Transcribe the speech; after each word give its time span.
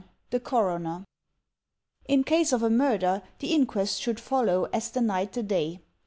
The 0.31 0.39
Coroner 0.39 1.05
In 2.07 2.23
case 2.23 2.51
of 2.51 2.63
a 2.63 2.71
murder, 2.71 3.21
the 3.37 3.53
Inquest 3.53 4.01
should 4.01 4.19
follow, 4.19 4.65
as 4.73 4.89
the 4.89 4.99
night 4.99 5.33
the 5.33 5.43
day. 5.43 5.79